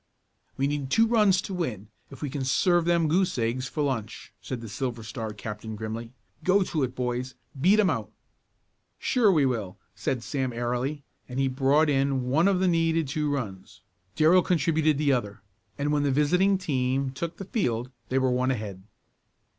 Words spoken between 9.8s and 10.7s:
said Sam